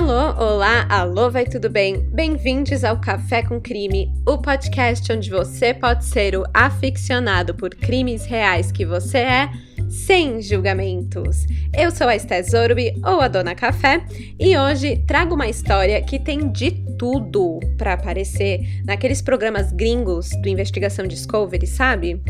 [0.00, 2.00] Alô, olá, alô, vai tudo bem?
[2.10, 8.24] Bem-vindos ao Café com Crime, o podcast onde você pode ser o aficionado por crimes
[8.24, 9.50] reais que você é
[9.90, 11.46] sem julgamentos.
[11.76, 14.04] Eu sou a Esté Zorbi, ou a Dona Café,
[14.38, 20.48] e hoje trago uma história que tem de tudo para aparecer naqueles programas gringos do
[20.48, 22.20] Investigação Discovery, sabe?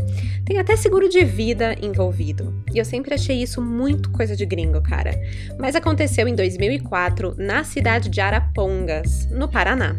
[0.43, 2.63] Tem até seguro de vida envolvido.
[2.73, 5.11] E eu sempre achei isso muito coisa de gringo, cara.
[5.59, 9.95] Mas aconteceu em 2004 na cidade de Arapongas, no Paraná.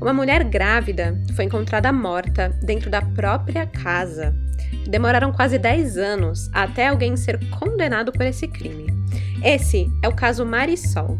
[0.00, 4.34] Uma mulher grávida foi encontrada morta dentro da própria casa.
[4.88, 8.86] Demoraram quase 10 anos até alguém ser condenado por esse crime.
[9.42, 11.18] Esse é o caso Marisol.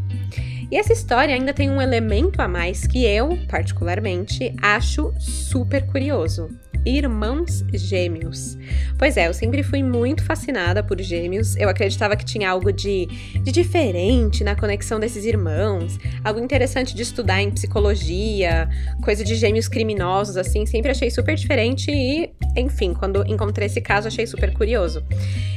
[0.71, 6.49] E essa história ainda tem um elemento a mais que eu, particularmente, acho super curioso
[6.85, 8.57] irmãos gêmeos.
[8.99, 11.57] Pois é, eu sempre fui muito fascinada por gêmeos.
[11.57, 13.07] Eu acreditava que tinha algo de,
[13.43, 18.69] de diferente na conexão desses irmãos, algo interessante de estudar em psicologia,
[19.03, 20.67] coisa de gêmeos criminosos, assim.
[20.67, 25.05] Sempre achei super diferente e, enfim, quando encontrei esse caso, achei super curioso.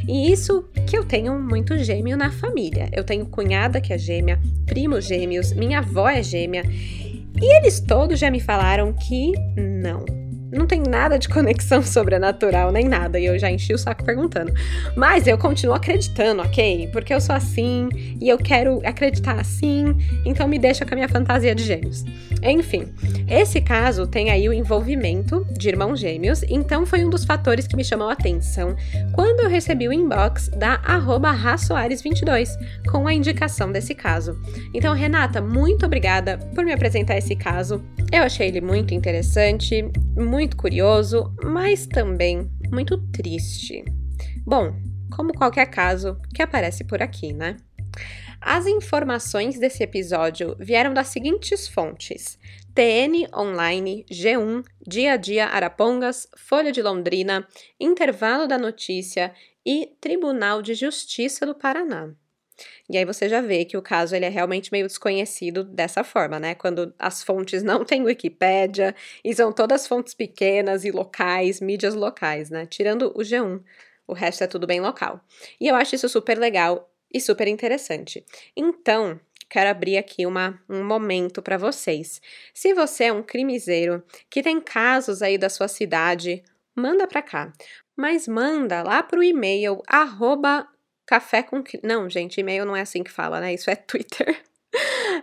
[0.08, 2.90] E isso que eu tenho muito gêmeo na família.
[2.92, 6.64] Eu tenho cunhada que é gêmea, primos gêmeos, minha avó é gêmea.
[7.42, 10.25] E eles todos já me falaram que não
[10.56, 14.53] não tem nada de conexão sobrenatural, nem nada, e eu já enchi o saco perguntando.
[14.95, 16.89] Mas eu continuo acreditando, ok?
[16.92, 17.89] Porque eu sou assim
[18.20, 22.03] e eu quero acreditar assim, então me deixa com a minha fantasia de gêmeos.
[22.44, 22.94] Enfim,
[23.28, 27.75] esse caso tem aí o envolvimento de irmãos gêmeos, então foi um dos fatores que
[27.75, 28.75] me chamou a atenção
[29.14, 30.80] quando eu recebi o inbox da
[31.58, 32.50] Soares22
[32.90, 34.40] com a indicação desse caso.
[34.73, 37.84] Então, Renata, muito obrigada por me apresentar esse caso.
[38.12, 39.84] Eu achei ele muito interessante,
[40.16, 43.86] muito curioso, mas também muito triste.
[44.46, 44.76] Bom,
[45.16, 47.58] como qualquer caso que aparece por aqui, né?
[48.42, 52.38] As informações desse episódio vieram das seguintes fontes:
[52.74, 57.48] TN Online, G1, Dia a Dia Arapongas, Folha de Londrina,
[57.80, 59.34] Intervalo da Notícia
[59.66, 62.14] e Tribunal de Justiça do Paraná.
[62.90, 66.40] E aí você já vê que o caso ele é realmente meio desconhecido dessa forma,
[66.40, 66.56] né?
[66.56, 72.50] Quando as fontes não têm Wikipédia e são todas fontes pequenas e locais, mídias locais,
[72.50, 72.66] né?
[72.66, 73.62] Tirando o G1,
[74.08, 75.20] o resto é tudo bem local.
[75.60, 78.26] E eu acho isso super legal e super interessante.
[78.56, 82.22] Então, quero abrir aqui uma, um momento para vocês.
[82.54, 86.44] Se você é um crimiseiro que tem casos aí da sua cidade,
[86.76, 87.54] manda para cá.
[87.96, 90.68] Mas manda lá para o e-mail arroba
[91.06, 91.64] Café com.
[91.84, 93.54] Não, gente, e-mail não é assim que fala, né?
[93.54, 94.42] Isso é Twitter.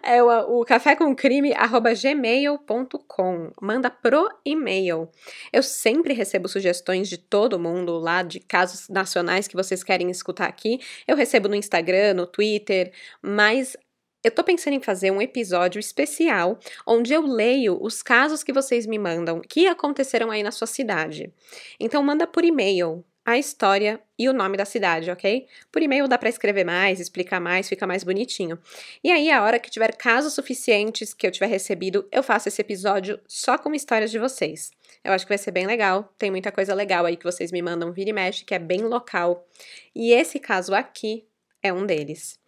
[0.02, 1.52] É o, o café com crime
[2.00, 3.52] gmail.com.
[3.60, 5.08] Manda pro e-mail.
[5.52, 10.46] Eu sempre recebo sugestões de todo mundo lá de casos nacionais que vocês querem escutar
[10.46, 10.80] aqui.
[11.06, 13.76] Eu recebo no Instagram, no Twitter, mas
[14.24, 18.86] eu tô pensando em fazer um episódio especial onde eu leio os casos que vocês
[18.86, 21.32] me mandam que aconteceram aí na sua cidade.
[21.78, 25.46] Então manda por e-mail a história e o nome da cidade, ok?
[25.70, 28.58] Por e-mail dá para escrever mais, explicar mais, fica mais bonitinho.
[29.02, 32.60] E aí, a hora que tiver casos suficientes que eu tiver recebido, eu faço esse
[32.60, 34.72] episódio só com histórias de vocês.
[35.04, 36.12] Eu acho que vai ser bem legal.
[36.18, 38.82] Tem muita coisa legal aí que vocês me mandam vira e mexe, que é bem
[38.82, 39.46] local.
[39.94, 41.24] E esse caso aqui
[41.62, 42.38] é um deles.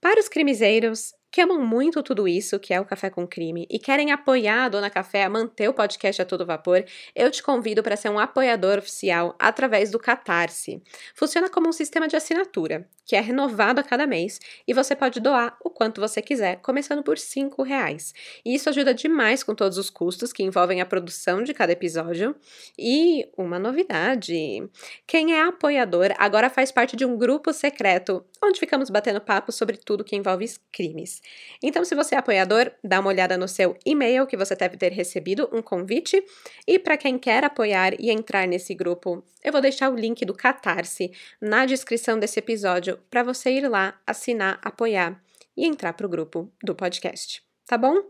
[0.00, 3.78] Para os crimezeiros, que amam muito tudo isso, que é o Café com Crime, e
[3.78, 6.84] querem apoiar a Dona Café a manter o podcast a todo vapor,
[7.16, 10.82] eu te convido para ser um apoiador oficial através do Catarse.
[11.14, 14.38] Funciona como um sistema de assinatura, que é renovado a cada mês,
[14.68, 18.12] e você pode doar o quanto você quiser, começando por R$ reais.
[18.44, 22.36] E isso ajuda demais com todos os custos que envolvem a produção de cada episódio.
[22.78, 24.68] E uma novidade:
[25.06, 29.78] quem é apoiador agora faz parte de um grupo secreto, onde ficamos batendo papo sobre
[29.78, 31.21] tudo que envolve crimes.
[31.62, 34.92] Então, se você é apoiador, dá uma olhada no seu e-mail que você deve ter
[34.92, 36.24] recebido um convite.
[36.66, 40.34] E para quem quer apoiar e entrar nesse grupo, eu vou deixar o link do
[40.34, 45.22] Catarse na descrição desse episódio para você ir lá, assinar, apoiar
[45.56, 47.42] e entrar para o grupo do podcast.
[47.66, 48.02] Tá bom?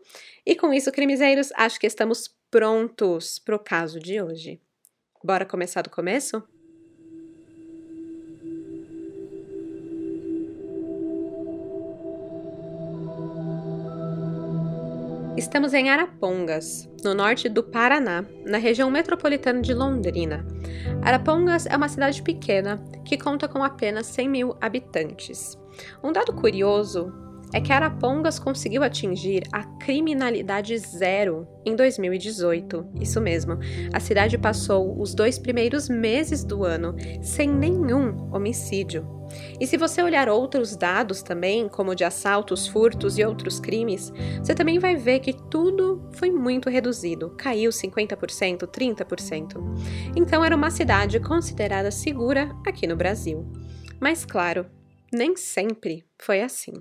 [0.45, 4.61] E com isso, crimezeiros, acho que estamos prontos para o caso de hoje.
[5.23, 6.43] Bora começar do começo?
[15.43, 20.47] Estamos em Arapongas, no norte do Paraná, na região metropolitana de Londrina.
[21.03, 25.59] Arapongas é uma cidade pequena que conta com apenas 100 mil habitantes.
[26.01, 27.13] Um dado curioso
[27.53, 32.93] é que Arapongas conseguiu atingir a criminalidade zero em 2018.
[33.01, 33.59] Isso mesmo,
[33.93, 39.23] a cidade passou os dois primeiros meses do ano sem nenhum homicídio.
[39.59, 44.55] E se você olhar outros dados também, como de assaltos, furtos e outros crimes, você
[44.55, 49.57] também vai ver que tudo foi muito reduzido, caiu 50%, 30%.
[50.17, 53.51] Então era uma cidade considerada segura aqui no Brasil.
[54.01, 54.67] Mas claro,
[55.13, 56.73] nem sempre foi assim.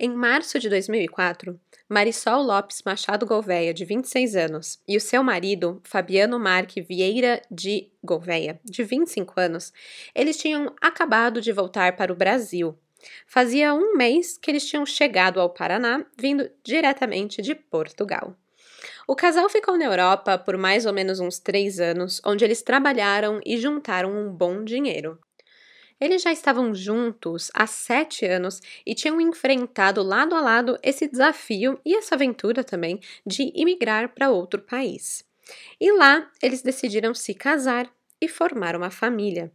[0.00, 1.58] Em março de 2004,
[1.88, 7.90] Marisol Lopes Machado Gouveia, de 26 anos, e o seu marido, Fabiano Marque Vieira de
[8.00, 9.72] Gouveia, de 25 anos,
[10.14, 12.78] eles tinham acabado de voltar para o Brasil.
[13.26, 18.36] Fazia um mês que eles tinham chegado ao Paraná, vindo diretamente de Portugal.
[19.04, 23.40] O casal ficou na Europa por mais ou menos uns três anos, onde eles trabalharam
[23.44, 25.18] e juntaram um bom dinheiro.
[26.00, 31.80] Eles já estavam juntos há sete anos e tinham enfrentado lado a lado esse desafio
[31.84, 35.24] e essa aventura também de imigrar para outro país.
[35.80, 37.90] E lá eles decidiram se casar
[38.20, 39.52] e formar uma família.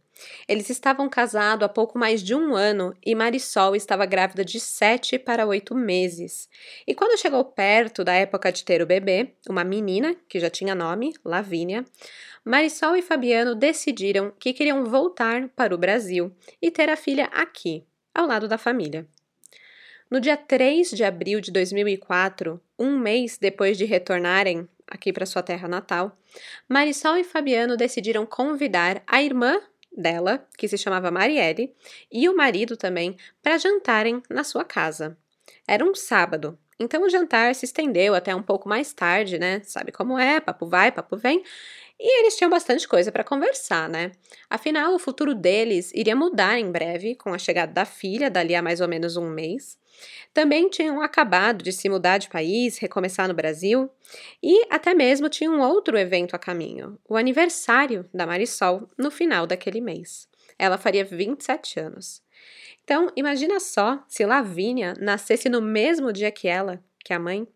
[0.48, 5.18] Eles estavam casados há pouco mais de um ano e Marisol estava grávida de sete
[5.18, 6.48] para oito meses.
[6.86, 10.74] E quando chegou perto da época de ter o bebê, uma menina, que já tinha
[10.74, 11.84] nome, Lavínia,
[12.44, 17.84] Marisol e Fabiano decidiram que queriam voltar para o Brasil e ter a filha aqui,
[18.14, 19.06] ao lado da família.
[20.10, 25.42] No dia 3 de abril de 2004, um mês depois de retornarem aqui para sua
[25.42, 26.16] terra natal,
[26.68, 29.60] Marisol e Fabiano decidiram convidar a irmã
[29.96, 31.74] dela, que se chamava Marielle,
[32.10, 35.16] e o marido também, para jantarem na sua casa.
[35.66, 39.60] Era um sábado, então o jantar se estendeu até um pouco mais tarde, né?
[39.64, 41.42] Sabe como é, papo vai, papo vem.
[41.98, 44.12] E eles tinham bastante coisa para conversar, né?
[44.50, 48.62] Afinal, o futuro deles iria mudar em breve com a chegada da filha, dali a
[48.62, 49.78] mais ou menos um mês.
[50.32, 53.90] Também tinham acabado de se mudar de país, recomeçar no Brasil,
[54.42, 59.46] e até mesmo tinha um outro evento a caminho, o aniversário da Marisol no final
[59.46, 60.28] daquele mês.
[60.58, 62.22] Ela faria 27 anos.
[62.82, 67.46] Então, imagina só se Lavínia nascesse no mesmo dia que ela, que a mãe,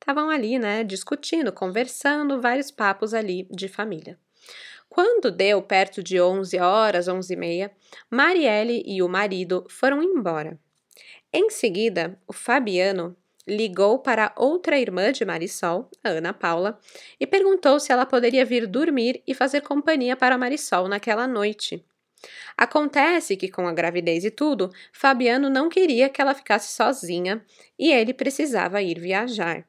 [0.00, 4.18] estavam ali, né, discutindo, conversando, vários papos ali de família.
[4.88, 7.72] Quando deu perto de 11 horas, 11 e meia,
[8.08, 10.58] Marielle e o marido foram embora.
[11.38, 13.14] Em seguida, o Fabiano
[13.46, 16.80] ligou para outra irmã de Marisol, a Ana Paula,
[17.20, 21.84] e perguntou se ela poderia vir dormir e fazer companhia para Marisol naquela noite.
[22.56, 27.44] Acontece que, com a gravidez e tudo, Fabiano não queria que ela ficasse sozinha
[27.78, 29.68] e ele precisava ir viajar.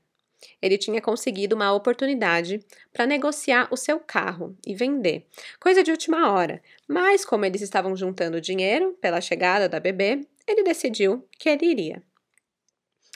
[0.61, 2.61] Ele tinha conseguido uma oportunidade
[2.93, 5.27] para negociar o seu carro e vender,
[5.59, 10.63] coisa de última hora, mas como eles estavam juntando dinheiro pela chegada da bebê, ele
[10.63, 12.03] decidiu que ele iria.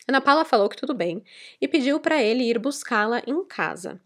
[0.07, 1.23] Ana Paula falou que tudo bem
[1.59, 4.01] e pediu para ele ir buscá-la em casa.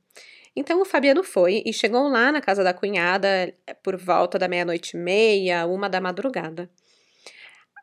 [0.56, 4.96] Então o Fabiano foi e chegou lá na casa da cunhada por volta da meia-noite
[4.96, 6.70] e meia, uma da madrugada.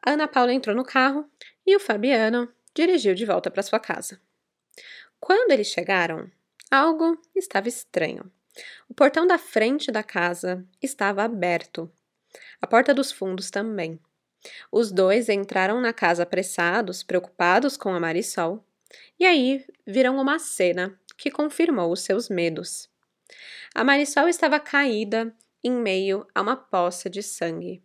[0.04, 1.28] A Ana Paula entrou no carro
[1.66, 4.20] e o Fabiano dirigiu de volta para sua casa.
[5.20, 6.30] Quando eles chegaram,
[6.70, 8.30] algo estava estranho.
[8.88, 11.90] O portão da frente da casa estava aberto.
[12.60, 14.00] A porta dos fundos também.
[14.70, 18.64] Os dois entraram na casa apressados, preocupados com a Marisol,
[19.18, 22.88] e aí viram uma cena que confirmou os seus medos.
[23.74, 27.82] A Marisol estava caída em meio a uma poça de sangue.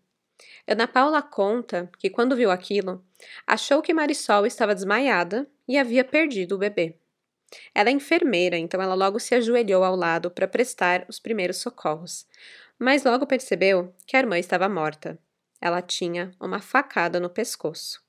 [0.67, 3.03] Ana Paula conta que, quando viu aquilo,
[3.45, 6.97] achou que Marisol estava desmaiada e havia perdido o bebê.
[7.73, 12.27] Ela é enfermeira, então ela logo se ajoelhou ao lado para prestar os primeiros socorros,
[12.77, 15.17] mas logo percebeu que a irmã estava morta.
[15.61, 18.01] Ela tinha uma facada no pescoço.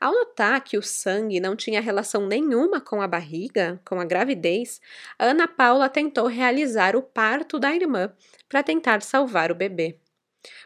[0.00, 4.80] Ao notar que o sangue não tinha relação nenhuma com a barriga, com a gravidez,
[5.18, 8.12] Ana Paula tentou realizar o parto da irmã
[8.48, 9.98] para tentar salvar o bebê.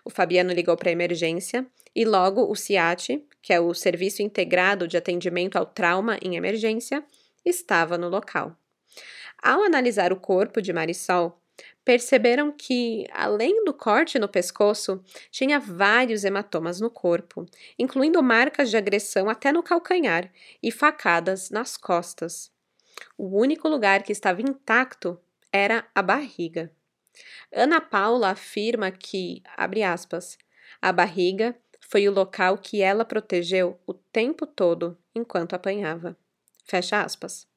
[0.04, 4.86] O Fabiano ligou para a emergência e logo o CIAT, que é o Serviço Integrado
[4.86, 7.02] de Atendimento ao Trauma em Emergência,
[7.44, 8.54] estava no local.
[9.42, 11.39] Ao analisar o corpo de Marisol,
[11.84, 17.46] perceberam que, além do corte no pescoço, tinha vários hematomas no corpo,
[17.78, 20.30] incluindo marcas de agressão até no calcanhar
[20.62, 22.52] e facadas nas costas.
[23.16, 25.20] O único lugar que estava intacto
[25.52, 26.70] era a barriga.
[27.52, 30.38] Ana Paula afirma que, abre aspas,
[30.80, 36.16] a barriga foi o local que ela protegeu o tempo todo enquanto apanhava.
[36.64, 37.48] Fecha aspas.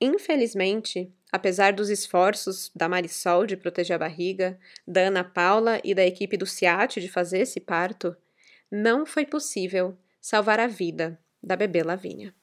[0.00, 6.04] Infelizmente, apesar dos esforços da Marisol de proteger a barriga, da Ana Paula e da
[6.04, 8.16] equipe do CIAT de fazer esse parto,
[8.70, 12.34] não foi possível salvar a vida da bebê Lavínia.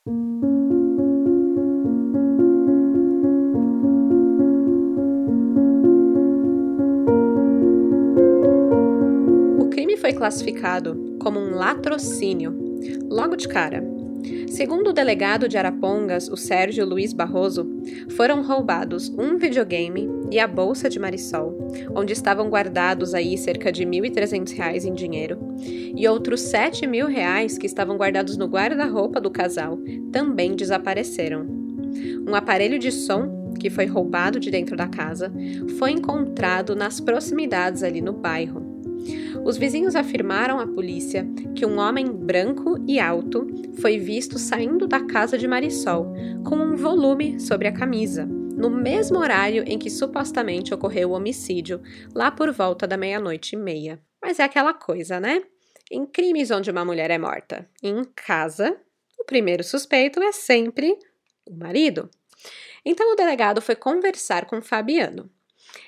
[9.59, 12.57] O crime foi classificado como um latrocínio
[13.09, 13.83] logo de cara
[14.47, 17.67] Segundo o delegado de Arapongas, o Sérgio Luiz Barroso,
[18.15, 21.57] foram roubados um videogame e a bolsa de Marisol,
[21.95, 27.57] onde estavam guardados aí cerca de R$ 1.300 em dinheiro, e outros 7 mil reais
[27.57, 29.77] que estavam guardados no guarda-roupa do casal
[30.11, 31.45] também desapareceram.
[32.27, 35.31] Um aparelho de som que foi roubado de dentro da casa
[35.77, 38.74] foi encontrado nas proximidades ali no bairro.
[39.43, 43.47] Os vizinhos afirmaram à polícia que um homem branco e alto
[43.79, 46.13] foi visto saindo da casa de Marisol
[46.47, 51.81] com um volume sobre a camisa, no mesmo horário em que supostamente ocorreu o homicídio,
[52.13, 54.01] lá por volta da meia-noite e meia.
[54.21, 55.43] Mas é aquela coisa, né?
[55.91, 58.75] Em crimes onde uma mulher é morta em casa,
[59.19, 60.97] o primeiro suspeito é sempre
[61.45, 62.09] o marido.
[62.83, 65.29] Então o delegado foi conversar com Fabiano.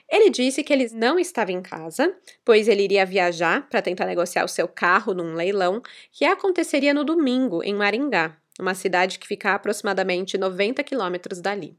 [0.09, 4.45] Ele disse que ele não estava em casa, pois ele iria viajar para tentar negociar
[4.45, 9.51] o seu carro num leilão que aconteceria no domingo em Maringá, uma cidade que fica
[9.51, 11.77] a aproximadamente 90 quilômetros dali.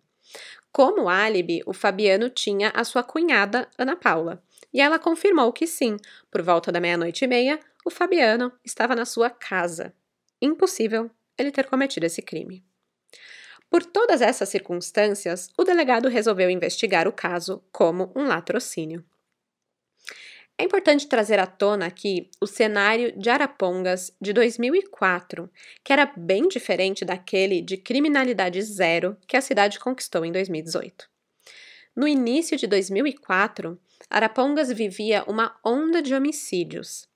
[0.71, 4.43] Como álibi, o Fabiano tinha a sua cunhada, Ana Paula,
[4.73, 5.97] e ela confirmou que sim,
[6.31, 9.95] por volta da meia-noite e meia, o Fabiano estava na sua casa.
[10.41, 12.63] Impossível ele ter cometido esse crime.
[13.71, 19.05] Por todas essas circunstâncias, o delegado resolveu investigar o caso como um latrocínio.
[20.61, 25.49] É importante trazer à tona aqui o cenário de Arapongas de 2004,
[25.85, 31.09] que era bem diferente daquele de criminalidade zero que a cidade conquistou em 2018.
[31.95, 33.79] No início de 2004,
[34.11, 37.09] Arapongas vivia uma onda de homicídios.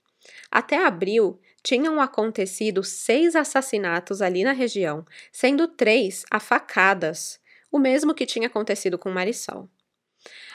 [0.49, 7.41] Até abril, tinham acontecido seis assassinatos ali na região, sendo três a facadas,
[7.71, 9.69] o mesmo que tinha acontecido com Marisol.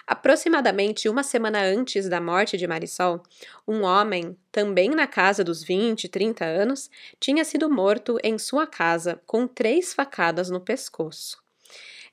[0.06, 3.22] Aproximadamente uma semana antes da morte de Marisol,
[3.68, 9.22] um homem, também na casa dos 20, 30 anos, tinha sido morto em sua casa
[9.26, 11.44] com três facadas no pescoço.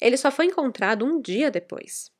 [0.01, 2.11] Ele só foi encontrado um dia depois.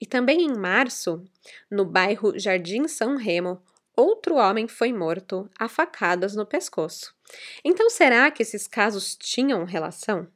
[0.00, 1.22] E também em março,
[1.70, 3.62] no bairro Jardim São Remo,
[4.00, 7.14] outro homem foi morto a facadas no pescoço.
[7.64, 10.28] Então, será que esses casos tinham relação?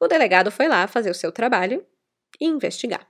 [0.00, 1.84] O delegado foi lá fazer o seu trabalho
[2.40, 3.06] e investigar.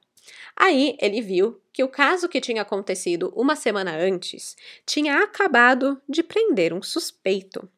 [0.57, 6.23] Aí ele viu que o caso que tinha acontecido uma semana antes tinha acabado de
[6.23, 7.69] prender um suspeito.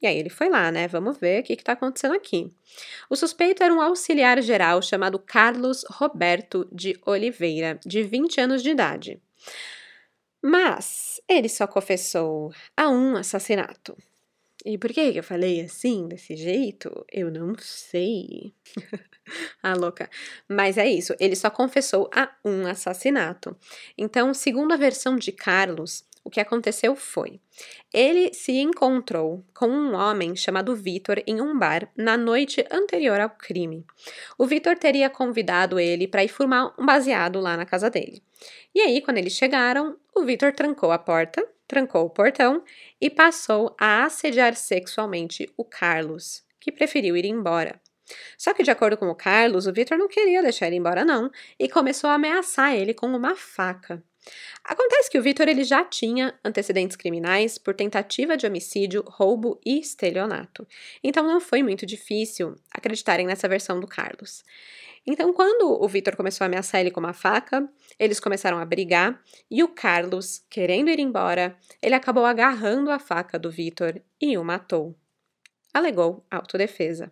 [0.00, 0.88] E aí ele foi lá, né?
[0.88, 2.50] Vamos ver o que está acontecendo aqui.
[3.10, 8.70] O suspeito era um auxiliar geral chamado Carlos Roberto de Oliveira, de 20 anos de
[8.70, 9.20] idade.
[10.42, 13.96] Mas ele só confessou a um assassinato.
[14.64, 17.04] E por que eu falei assim, desse jeito?
[17.10, 18.54] Eu não sei.
[19.62, 20.08] ah, louca.
[20.48, 23.56] Mas é isso, ele só confessou a um assassinato.
[23.96, 27.40] Então, segundo a versão de Carlos, o que aconteceu foi:
[27.92, 33.30] ele se encontrou com um homem chamado Vitor em um bar na noite anterior ao
[33.30, 33.86] crime.
[34.36, 38.22] O Vitor teria convidado ele para ir fumar um baseado lá na casa dele.
[38.74, 42.62] E aí, quando eles chegaram, o Vitor trancou a porta, trancou o portão
[43.00, 47.80] e passou a assediar sexualmente o Carlos, que preferiu ir embora.
[48.36, 51.30] Só que, de acordo com o Carlos, o Vitor não queria deixar ele embora, não,
[51.58, 54.02] e começou a ameaçar ele com uma faca.
[54.62, 59.80] Acontece que o Vitor ele já tinha antecedentes criminais por tentativa de homicídio, roubo e
[59.80, 60.66] estelionato.
[61.02, 64.44] Então não foi muito difícil acreditarem nessa versão do Carlos.
[65.06, 67.66] Então, quando o Vitor começou a ameaçar ele com uma faca,
[67.98, 73.38] eles começaram a brigar e o Carlos, querendo ir embora, ele acabou agarrando a faca
[73.38, 74.94] do Vitor e o matou.
[75.72, 77.10] Alegou autodefesa.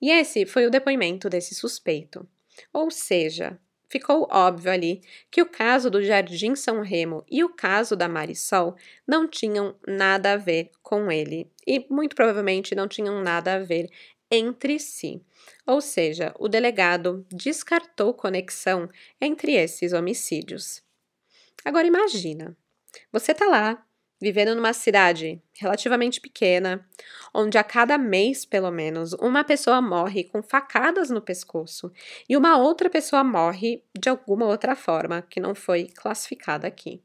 [0.00, 2.26] E esse foi o depoimento desse suspeito.
[2.72, 7.96] Ou seja, ficou óbvio ali que o caso do Jardim São Remo e o caso
[7.96, 8.76] da Marisol
[9.06, 13.88] não tinham nada a ver com ele e muito provavelmente não tinham nada a ver
[14.30, 15.22] entre si.
[15.66, 18.88] Ou seja, o delegado descartou conexão
[19.20, 20.82] entre esses homicídios.
[21.64, 22.56] Agora imagina,
[23.10, 23.86] você está lá,
[24.24, 26.88] vivendo numa cidade relativamente pequena,
[27.34, 31.92] onde a cada mês, pelo menos, uma pessoa morre com facadas no pescoço
[32.26, 37.02] e uma outra pessoa morre de alguma outra forma que não foi classificada aqui.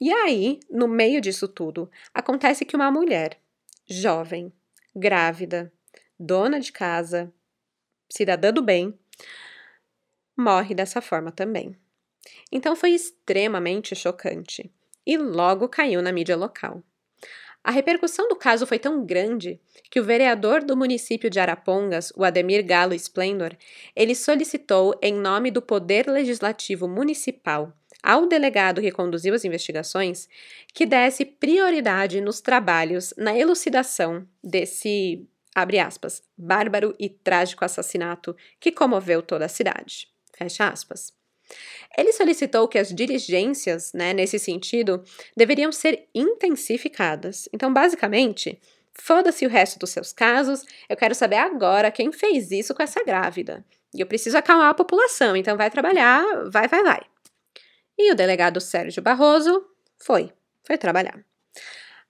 [0.00, 3.36] E aí, no meio disso tudo, acontece que uma mulher
[3.84, 4.52] jovem,
[4.94, 5.72] grávida,
[6.16, 7.32] dona de casa,
[8.08, 8.96] cidadã do bem,
[10.36, 11.74] morre dessa forma também.
[12.52, 14.72] Então foi extremamente chocante
[15.08, 16.82] e logo caiu na mídia local.
[17.64, 19.58] A repercussão do caso foi tão grande
[19.90, 23.56] que o vereador do município de Arapongas, o Ademir Galo Splendor,
[23.96, 27.72] ele solicitou, em nome do Poder Legislativo Municipal,
[28.02, 30.28] ao delegado que conduziu as investigações,
[30.74, 38.70] que desse prioridade nos trabalhos na elucidação desse, abre aspas, bárbaro e trágico assassinato que
[38.70, 40.08] comoveu toda a cidade.
[40.36, 41.17] Fecha aspas.
[41.96, 45.02] Ele solicitou que as diligências, né, nesse sentido,
[45.36, 47.48] deveriam ser intensificadas.
[47.52, 48.60] Então, basicamente,
[48.92, 53.02] foda-se o resto dos seus casos, eu quero saber agora quem fez isso com essa
[53.04, 53.64] grávida.
[53.94, 57.00] E eu preciso acalmar a população, então vai trabalhar, vai, vai, vai.
[57.96, 59.64] E o delegado Sérgio Barroso
[59.98, 60.30] foi,
[60.62, 61.27] foi trabalhar.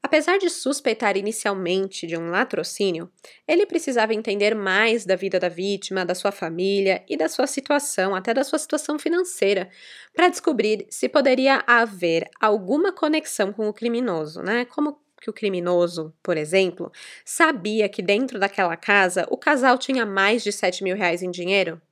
[0.02, 3.10] Apesar de suspeitar inicialmente de um latrocínio,
[3.46, 8.14] ele precisava entender mais da vida da vítima, da sua família e da sua situação,
[8.14, 9.68] até da sua situação financeira,
[10.14, 14.64] para descobrir se poderia haver alguma conexão com o criminoso, né?
[14.66, 16.92] Como que o criminoso, por exemplo,
[17.24, 21.82] sabia que dentro daquela casa o casal tinha mais de 7 mil reais em dinheiro?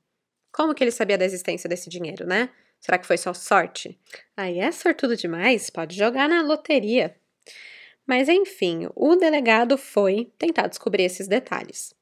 [0.53, 2.51] Como que ele sabia da existência desse dinheiro, né?
[2.81, 3.99] Será que foi só sorte?
[4.37, 7.17] Aí é sortudo demais, pode jogar na loteria.
[8.07, 11.95] Mas enfim, o delegado foi tentar descobrir esses detalhes.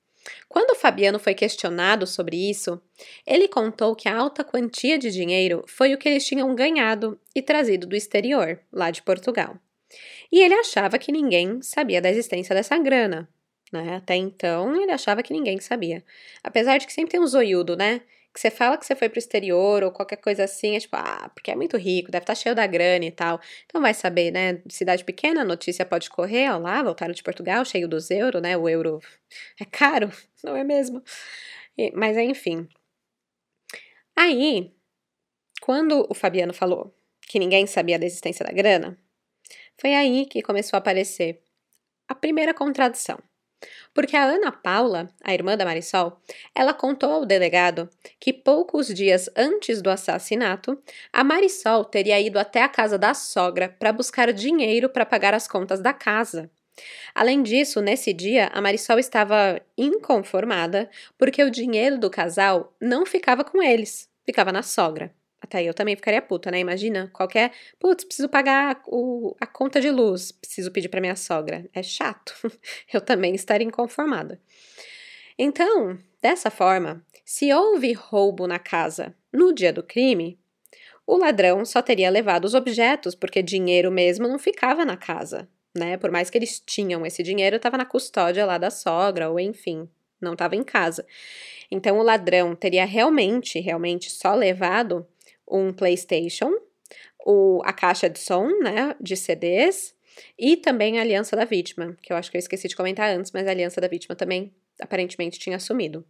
[0.48, 2.80] Quando Fabiano foi questionado sobre isso,
[3.26, 7.42] ele contou que a alta quantia de dinheiro foi o que eles tinham ganhado e
[7.42, 9.58] trazido do exterior, lá de Portugal.
[10.32, 13.28] E ele achava que ninguém sabia da existência dessa grana.
[13.72, 13.96] Né?
[13.96, 16.04] Até então, ele achava que ninguém sabia.
[16.42, 18.02] Apesar de que sempre tem um zoiudo, né?
[18.34, 21.30] Que você fala que você foi pro exterior ou qualquer coisa assim, é tipo, ah,
[21.32, 23.40] porque é muito rico, deve estar tá cheio da grana e tal.
[23.64, 24.60] Então vai saber, né?
[24.68, 28.56] Cidade pequena, a notícia pode correr, ó lá, voltaram de Portugal, cheio dos euros, né?
[28.56, 29.00] O euro
[29.60, 30.10] é caro,
[30.42, 31.02] não é mesmo?
[31.78, 32.68] E, mas enfim.
[34.16, 34.74] Aí,
[35.60, 38.98] quando o Fabiano falou que ninguém sabia da existência da grana,
[39.80, 41.40] foi aí que começou a aparecer
[42.08, 43.18] a primeira contradição.
[43.92, 46.20] Porque a Ana Paula, a irmã da Marisol,
[46.54, 50.80] ela contou ao delegado que poucos dias antes do assassinato,
[51.12, 55.48] a Marisol teria ido até a casa da sogra para buscar dinheiro para pagar as
[55.48, 56.50] contas da casa.
[57.14, 63.44] Além disso, nesse dia, a Marisol estava inconformada porque o dinheiro do casal não ficava
[63.44, 65.14] com eles, ficava na sogra.
[65.44, 66.58] Até aí eu também ficaria puta, né?
[66.58, 67.52] Imagina, qualquer.
[67.78, 71.68] Putz, preciso pagar o, a conta de luz, preciso pedir para minha sogra.
[71.74, 72.34] É chato.
[72.90, 74.40] eu também estaria inconformada.
[75.38, 80.38] Então, dessa forma, se houve roubo na casa no dia do crime,
[81.06, 85.98] o ladrão só teria levado os objetos, porque dinheiro mesmo não ficava na casa, né?
[85.98, 89.90] Por mais que eles tinham esse dinheiro, estava na custódia lá da sogra, ou enfim,
[90.18, 91.04] não estava em casa.
[91.70, 95.06] Então, o ladrão teria realmente, realmente só levado
[95.48, 96.52] um PlayStation,
[97.24, 99.94] o, a caixa de som, né, de CDs,
[100.38, 103.32] e também a aliança da vítima, que eu acho que eu esqueci de comentar antes,
[103.32, 106.04] mas a aliança da vítima também aparentemente tinha sumido.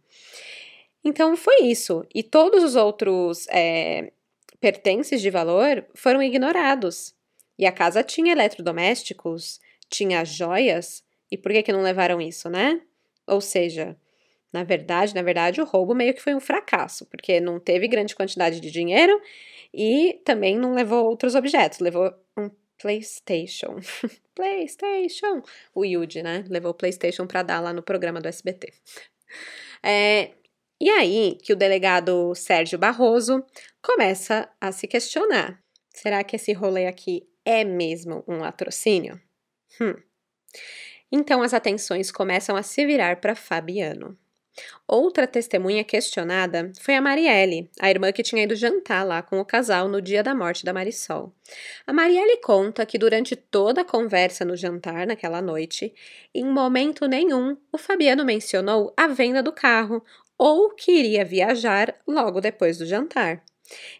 [1.03, 2.05] Então foi isso.
[2.13, 4.11] E todos os outros é,
[4.59, 7.13] pertences de valor foram ignorados.
[7.57, 12.81] E a casa tinha eletrodomésticos, tinha joias, e por que, que não levaram isso, né?
[13.27, 13.95] Ou seja,
[14.55, 18.15] na verdade, na verdade, o roubo meio que foi um fracasso, porque não teve grande
[18.15, 19.21] quantidade de dinheiro
[19.73, 23.79] e também não levou outros objetos, levou um PlayStation.
[24.33, 25.41] PlayStation!
[25.73, 26.45] O Yuji, né?
[26.47, 28.71] Levou o PlayStation para dar lá no programa do SBT.
[29.83, 30.31] É,
[30.79, 33.45] e aí que o delegado Sérgio Barroso
[33.81, 35.61] começa a se questionar:
[35.93, 39.19] será que esse rolê aqui é mesmo um latrocínio?
[39.81, 39.95] Hum.
[41.11, 44.17] Então as atenções começam a se virar para Fabiano.
[44.87, 49.45] Outra testemunha questionada foi a Marielle, a irmã que tinha ido jantar lá com o
[49.45, 51.33] casal no dia da morte da Marisol.
[51.85, 55.93] A Marielle conta que durante toda a conversa no jantar naquela noite,
[56.33, 60.03] em momento nenhum o Fabiano mencionou a venda do carro
[60.37, 63.43] ou que iria viajar logo depois do jantar.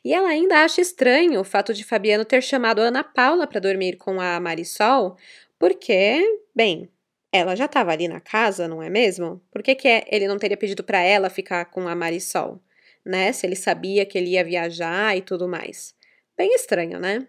[0.03, 3.97] E ela ainda acha estranho o fato de Fabiano ter chamado Ana Paula para dormir
[3.97, 5.17] com a Marisol,
[5.57, 6.21] porque,
[6.53, 6.89] bem,
[7.35, 9.41] ela já estava ali na casa, não é mesmo?
[9.51, 12.61] Por que, que é, ele não teria pedido para ela ficar com a Marisol,
[13.05, 13.31] né?
[13.31, 15.95] Se ele sabia que ele ia viajar e tudo mais.
[16.37, 17.27] Bem estranho, né?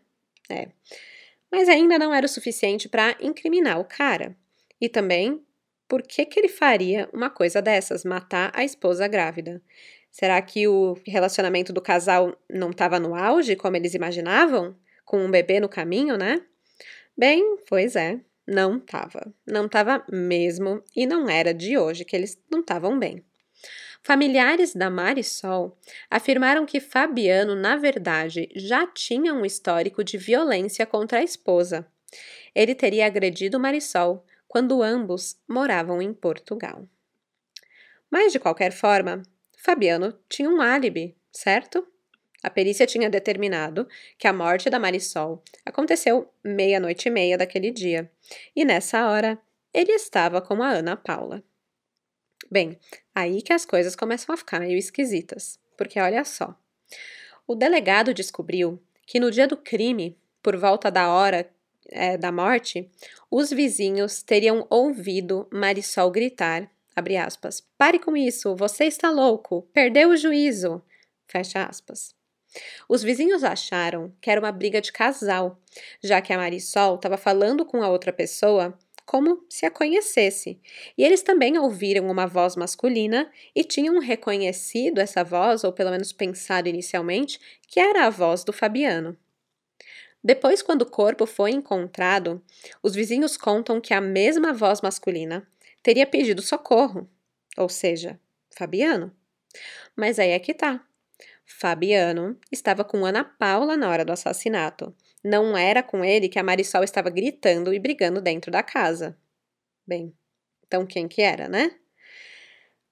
[0.49, 0.69] É.
[1.51, 4.37] Mas ainda não era o suficiente para incriminar o cara.
[4.81, 5.43] E também,
[5.89, 9.63] por que, que ele faria uma coisa dessas, matar a esposa grávida?
[10.11, 14.77] Será que o relacionamento do casal não estava no auge, como eles imaginavam?
[15.05, 16.43] Com um bebê no caminho, né?
[17.17, 18.21] Bem, pois é.
[18.47, 19.35] Não estava.
[19.47, 23.25] Não estava mesmo e não era de hoje que eles não estavam bem.
[24.03, 25.77] Familiares da Marisol
[26.09, 31.85] afirmaram que Fabiano, na verdade, já tinha um histórico de violência contra a esposa.
[32.55, 36.87] Ele teria agredido Marisol quando ambos moravam em Portugal.
[38.09, 39.23] Mas, de qualquer forma,
[39.59, 41.85] Fabiano tinha um álibi, certo?
[42.47, 48.09] A perícia tinha determinado que a morte da Marisol aconteceu meia-noite e meia daquele dia,
[48.55, 49.37] e nessa hora
[49.75, 51.43] ele estava com a Ana Paula.
[52.49, 52.79] Bem,
[53.13, 56.57] aí que as coisas começam a ficar meio esquisitas, porque olha só.
[57.49, 61.51] O delegado descobriu que no dia do crime, por volta da hora
[61.89, 62.89] é, da morte,
[63.29, 70.11] os vizinhos teriam ouvido Marisol gritar, abre aspas, pare com isso, você está louco, perdeu
[70.11, 70.81] o juízo,
[71.27, 72.16] fecha aspas.
[72.89, 75.61] Os vizinhos acharam que era uma briga de casal,
[76.03, 80.61] já que a Marisol estava falando com a outra pessoa como se a conhecesse.
[80.99, 86.13] E eles também ouviram uma voz masculina e tinham reconhecido essa voz, ou pelo menos
[86.13, 87.39] pensado inicialmente,
[87.69, 89.17] que era a voz do Fabiano.
[90.23, 92.43] Depois, quando o corpo foi encontrado,
[92.83, 95.47] os vizinhos contam que a mesma voz masculina
[95.85, 97.09] teria pedido socorro,
[97.57, 98.19] ou seja,
[98.51, 99.15] Fabiano.
[99.95, 100.86] Mas aí é que tá.
[101.47, 104.95] Fabiano estava com Ana Paula na hora do assassinato.
[105.25, 109.17] Não era com ele que a Marisol estava gritando e brigando dentro da casa.
[109.87, 110.13] Bem,
[110.67, 111.71] então quem que era, né?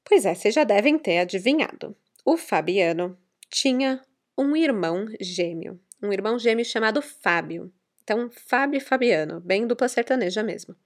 [0.04, 1.96] Pois é, vocês já devem ter adivinhado.
[2.24, 3.18] O Fabiano
[3.50, 4.00] tinha
[4.38, 7.72] um irmão gêmeo, um irmão gêmeo chamado Fábio.
[8.02, 10.76] Então, Fábio e Fabiano, bem dupla sertaneja mesmo.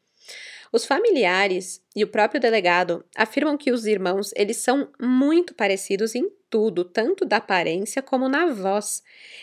[0.72, 6.30] Os familiares e o próprio delegado afirmam que os irmãos eles são muito parecidos em
[6.50, 9.02] tudo, tanto da aparência como na voz.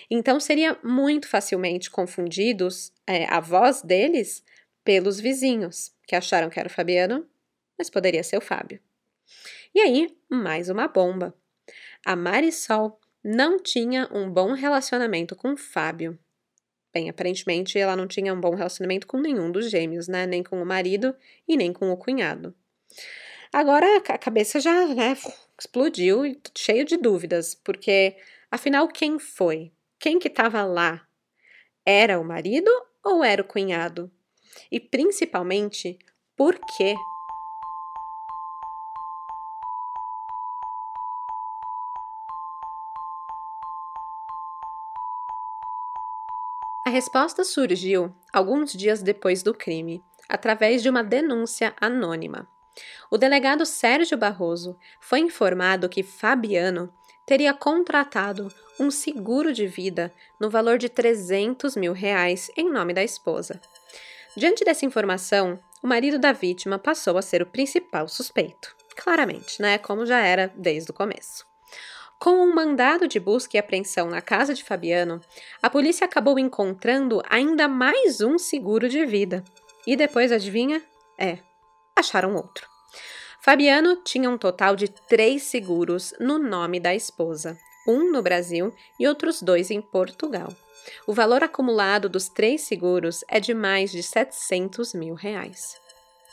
[0.10, 4.44] Então seria muito facilmente confundidos é, a voz deles
[4.84, 7.28] pelos vizinhos, que acharam que era o Fabiano,
[7.78, 8.80] mas poderia ser o Fábio.
[9.74, 11.34] E aí, mais uma bomba.
[12.06, 16.18] A Marisol não tinha um bom relacionamento com o Fábio.
[16.96, 20.26] Bem, aparentemente ela não tinha um bom relacionamento com nenhum dos gêmeos, né?
[20.26, 21.14] Nem com o marido
[21.46, 22.56] e nem com o cunhado.
[23.52, 25.18] Agora a cabeça já né,
[25.60, 26.22] explodiu,
[26.58, 28.16] cheio de dúvidas, porque
[28.50, 29.74] afinal quem foi?
[30.00, 31.06] Quem que estava lá?
[31.86, 32.72] Era o marido
[33.04, 34.10] ou era o cunhado?
[34.72, 36.00] E principalmente,
[36.34, 36.96] por quê?
[46.86, 52.48] A resposta surgiu alguns dias depois do crime, através de uma denúncia anônima.
[53.10, 56.94] O delegado Sérgio Barroso foi informado que Fabiano
[57.26, 63.04] teria contratado um seguro de vida no valor de 300 mil reais em nome da
[63.04, 63.60] esposa.
[64.38, 68.76] Diante dessa informação, o marido da vítima passou a ser o principal suspeito.
[68.96, 69.80] Claramente, né?
[69.80, 71.48] Como já era desde o começo.
[72.20, 75.22] Com um mandado de busca e apreensão na casa de Fabiano,
[75.62, 79.44] a polícia acabou encontrando ainda mais um seguro de vida.
[79.86, 80.82] E depois, adivinha?
[81.18, 81.40] É,
[81.96, 82.68] acharam outro.
[83.42, 87.56] Fabiano tinha um total de três seguros no nome da esposa,
[87.88, 90.52] um no Brasil e outros dois em Portugal.
[91.06, 95.78] O valor acumulado dos três seguros é de mais de 700 mil reais.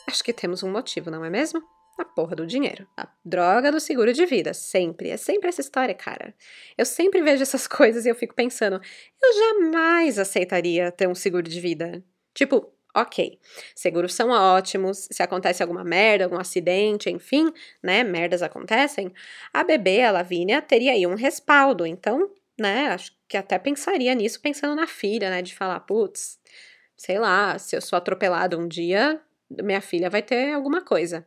[0.07, 1.63] Acho que temos um motivo, não é mesmo?
[1.99, 2.87] A porra do dinheiro.
[2.97, 5.11] A droga do seguro de vida, sempre.
[5.11, 6.35] É sempre essa história, cara.
[6.77, 8.81] Eu sempre vejo essas coisas e eu fico pensando,
[9.23, 12.03] eu jamais aceitaria ter um seguro de vida.
[12.35, 13.39] Tipo, ok,
[13.75, 17.53] seguros são ótimos, se acontece alguma merda, algum acidente, enfim,
[17.83, 19.13] né, merdas acontecem,
[19.53, 24.41] a bebê, a Lavínia, teria aí um respaldo, então, né, acho que até pensaria nisso
[24.41, 26.39] pensando na filha, né, de falar, putz,
[26.97, 29.21] sei lá, se eu sou atropelado um dia,
[29.63, 31.27] minha filha vai ter alguma coisa.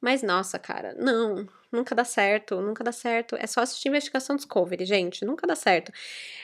[0.00, 3.36] Mas nossa, cara, não, nunca dá certo, nunca dá certo.
[3.36, 5.90] É só assistir investigação Discovery, gente, nunca dá certo.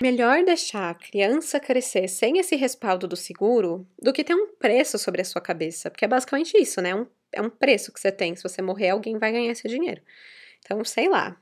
[0.00, 4.98] Melhor deixar a criança crescer sem esse respaldo do seguro do que ter um preço
[4.98, 6.94] sobre a sua cabeça, porque é basicamente isso, né?
[6.94, 8.34] Um, é um preço que você tem.
[8.34, 10.00] Se você morrer, alguém vai ganhar esse dinheiro.
[10.64, 11.36] Então, sei lá.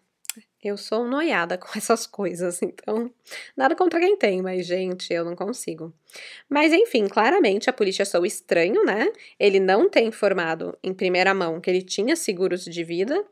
[0.63, 3.11] Eu sou noiada com essas coisas, então
[3.57, 5.93] nada contra quem tem, mas gente, eu não consigo.
[6.49, 9.13] Mas enfim, claramente a polícia achou estranho, né?
[9.39, 13.25] Ele não ter informado em primeira mão que ele tinha seguros de vida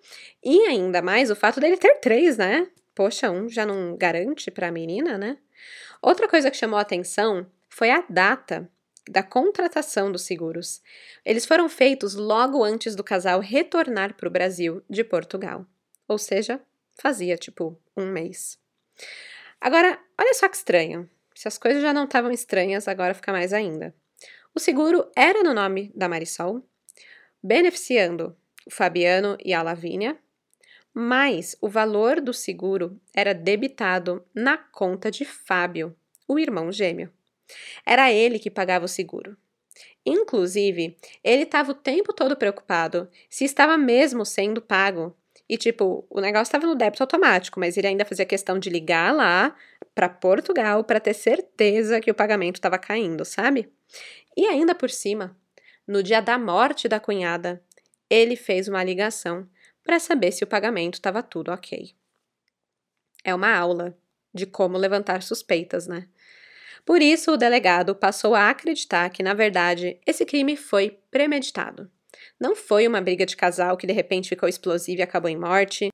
[0.43, 2.69] e ainda mais o fato dele ter três, né?
[2.95, 5.37] Poxa, um já não garante para a menina, né?
[6.01, 8.71] Outra coisa que chamou a atenção foi a data
[9.09, 10.83] da contratação dos seguros.
[11.25, 15.67] Eles foram feitos logo antes do casal retornar para o Brasil de Portugal.
[16.09, 16.61] Ou seja,
[17.01, 18.59] fazia tipo um mês.
[19.61, 21.09] Agora, olha só que estranho.
[21.35, 23.95] Se as coisas já não estavam estranhas, agora fica mais ainda.
[24.55, 26.67] O seguro era no nome da Marisol,
[27.43, 30.19] beneficiando o Fabiano e a Lavínia,
[30.95, 35.95] mas o valor do seguro era debitado na conta de Fábio,
[36.27, 37.13] o irmão gêmeo.
[37.85, 39.37] Era ele que pagava o seguro.
[40.05, 45.15] Inclusive, ele estava o tempo todo preocupado se estava mesmo sendo pago.
[45.49, 49.15] E, tipo, o negócio estava no débito automático, mas ele ainda fazia questão de ligar
[49.15, 49.55] lá
[49.95, 53.73] para Portugal para ter certeza que o pagamento estava caindo, sabe?
[54.37, 55.37] E ainda por cima,
[55.87, 57.63] no dia da morte da cunhada,
[58.11, 59.49] ele fez uma ligação
[59.85, 61.95] para saber se o pagamento estava tudo ok.
[63.25, 63.97] É uma aula
[64.35, 66.09] de como levantar suspeitas, né?
[66.85, 71.91] Por isso, o delegado passou a acreditar que, na verdade, esse crime foi premeditado.
[72.39, 75.91] Não foi uma briga de casal que de repente ficou explosiva e acabou em morte,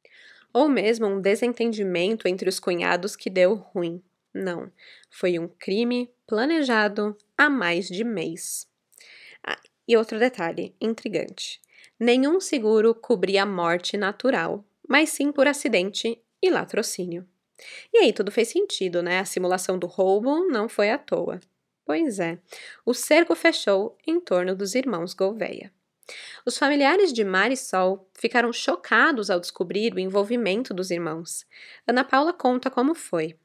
[0.53, 4.03] ou mesmo um desentendimento entre os cunhados que deu ruim.
[4.35, 4.71] Não,
[5.11, 8.67] foi um crime planejado há mais de mês.
[9.47, 11.61] Ah, e outro detalhe intrigante:
[11.99, 17.27] nenhum seguro cobria morte natural, mas sim por acidente e latrocínio.
[17.93, 19.21] E aí tudo fez sentido, né?
[19.21, 21.41] A simulação do roubo não foi à toa.
[21.85, 22.39] Pois é,
[22.87, 25.73] o cerco fechou em torno dos irmãos Gouveia.
[26.45, 31.47] Os familiares de Marisol ficaram chocados ao descobrir o envolvimento dos irmãos.
[31.87, 33.37] Ana Paula conta como foi.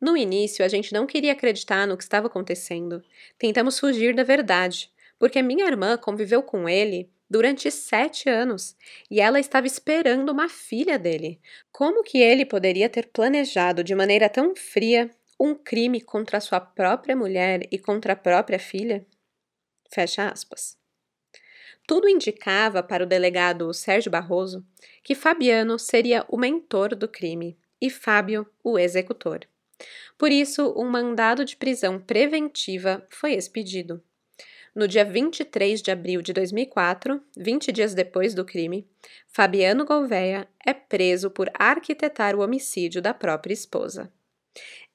[0.00, 3.02] No início, a gente não queria acreditar no que estava acontecendo.
[3.38, 8.76] Tentamos fugir da verdade, porque minha irmã conviveu com ele durante sete anos
[9.10, 11.40] e ela estava esperando uma filha dele.
[11.72, 17.16] Como que ele poderia ter planejado de maneira tão fria um crime contra sua própria
[17.16, 19.04] mulher e contra a própria filha?
[19.88, 20.76] Fecha aspas.
[21.86, 24.64] Tudo indicava para o delegado Sérgio Barroso
[25.02, 29.40] que Fabiano seria o mentor do crime e Fábio o executor.
[30.18, 34.02] Por isso, um mandado de prisão preventiva foi expedido.
[34.74, 38.86] No dia 23 de abril de 2004, 20 dias depois do crime,
[39.26, 44.12] Fabiano Gouveia é preso por arquitetar o homicídio da própria esposa.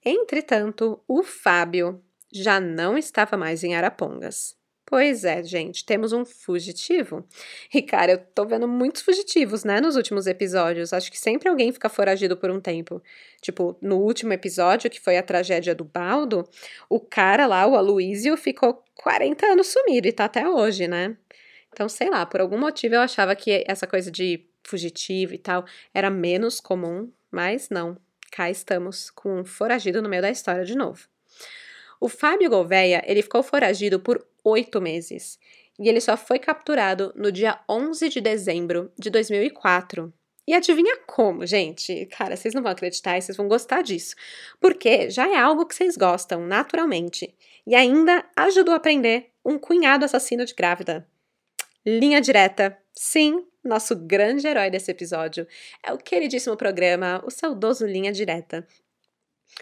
[0.06, 4.56] Entretanto, o Fábio já não estava mais em Arapongas.
[4.94, 7.28] Pois é, gente, temos um fugitivo.
[7.74, 10.94] E, cara, eu tô vendo muitos fugitivos, né, nos últimos episódios.
[10.94, 13.02] Acho que sempre alguém fica foragido por um tempo.
[13.42, 16.48] Tipo, no último episódio, que foi a tragédia do Baldo,
[16.88, 21.18] o cara lá, o Aloísio, ficou 40 anos sumido e tá até hoje, né?
[21.74, 25.66] Então, sei lá, por algum motivo eu achava que essa coisa de fugitivo e tal
[25.92, 27.98] era menos comum, mas não.
[28.32, 31.12] Cá estamos com um foragido no meio da história de novo.
[32.04, 35.40] O Fábio Gouveia, ele ficou foragido por oito meses
[35.80, 40.14] e ele só foi capturado no dia 11 de dezembro de 2004.
[40.46, 42.06] E adivinha como, gente?
[42.08, 44.16] Cara, vocês não vão acreditar e vocês vão gostar disso.
[44.60, 47.34] Porque já é algo que vocês gostam, naturalmente.
[47.66, 51.08] E ainda ajudou a prender um cunhado assassino de grávida.
[51.86, 52.78] Linha direta.
[52.92, 55.48] Sim, nosso grande herói desse episódio
[55.82, 58.68] é o queridíssimo programa O Saudoso Linha Direta,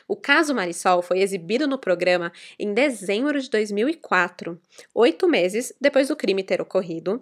[0.07, 4.59] o caso Marisol foi exibido no programa em dezembro de 2004,
[4.93, 7.21] oito meses depois do crime ter ocorrido,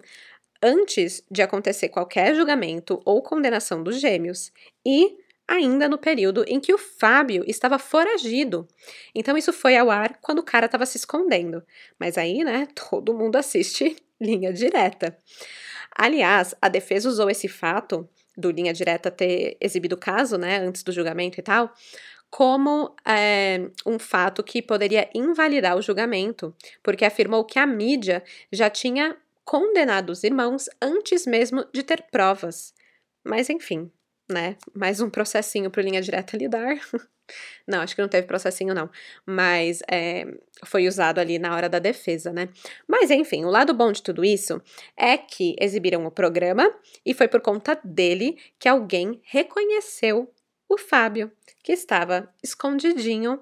[0.62, 4.52] antes de acontecer qualquer julgamento ou condenação dos gêmeos,
[4.84, 5.16] e
[5.48, 8.68] ainda no período em que o Fábio estava foragido.
[9.12, 11.60] Então isso foi ao ar quando o cara estava se escondendo.
[11.98, 15.16] Mas aí, né, todo mundo assiste linha direta.
[15.92, 20.84] Aliás, a defesa usou esse fato do linha direta ter exibido o caso, né, antes
[20.84, 21.74] do julgamento e tal,
[22.30, 28.70] como é, um fato que poderia invalidar o julgamento, porque afirmou que a mídia já
[28.70, 32.72] tinha condenado os irmãos antes mesmo de ter provas.
[33.24, 33.90] Mas enfim,
[34.30, 34.56] né?
[34.72, 36.78] Mais um processinho para linha direta lidar.
[37.66, 38.88] não, acho que não teve processinho, não.
[39.26, 40.24] Mas é,
[40.64, 42.48] foi usado ali na hora da defesa, né?
[42.86, 44.62] Mas enfim, o lado bom de tudo isso
[44.96, 46.72] é que exibiram o programa
[47.04, 50.32] e foi por conta dele que alguém reconheceu
[50.70, 51.32] o Fábio,
[51.64, 53.40] que estava escondidinho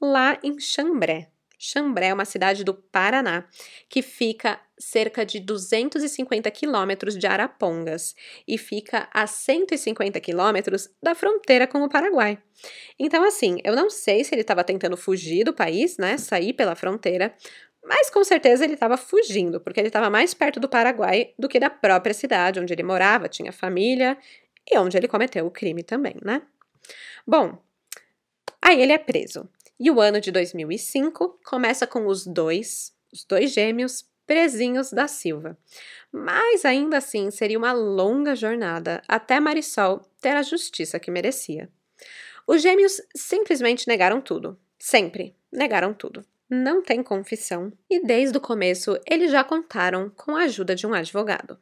[0.00, 1.28] lá em Xambré.
[1.58, 3.44] Xambré é uma cidade do Paraná
[3.88, 8.14] que fica cerca de 250 quilômetros de Arapongas
[8.46, 12.38] e fica a 150 quilômetros da fronteira com o Paraguai.
[12.96, 16.76] Então, assim, eu não sei se ele estava tentando fugir do país, né, sair pela
[16.76, 17.34] fronteira,
[17.82, 21.58] mas com certeza ele estava fugindo, porque ele estava mais perto do Paraguai do que
[21.58, 24.16] da própria cidade onde ele morava, tinha família
[24.70, 26.42] e onde ele cometeu o crime também, né?
[27.26, 27.62] Bom,
[28.60, 29.48] aí ele é preso.
[29.78, 35.56] E o ano de 2005 começa com os dois, os dois gêmeos presinhos da Silva.
[36.12, 41.70] Mas ainda assim seria uma longa jornada até Marisol ter a justiça que merecia.
[42.46, 44.58] Os gêmeos simplesmente negaram tudo.
[44.78, 46.24] Sempre negaram tudo.
[46.48, 50.94] Não tem confissão e desde o começo eles já contaram com a ajuda de um
[50.94, 51.58] advogado.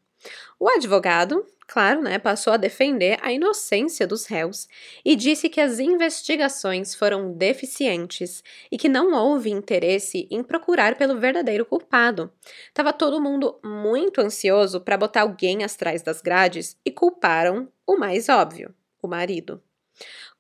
[0.59, 4.69] O advogado, claro, né, passou a defender a inocência dos réus
[5.05, 11.19] e disse que as investigações foram deficientes e que não houve interesse em procurar pelo
[11.19, 12.33] verdadeiro culpado.
[12.73, 18.29] Tava todo mundo muito ansioso para botar alguém atrás das grades e culparam o mais
[18.29, 19.63] óbvio, o marido.